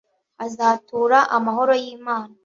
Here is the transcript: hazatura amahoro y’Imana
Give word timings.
hazatura 0.39 1.19
amahoro 1.37 1.73
y’Imana 1.81 2.33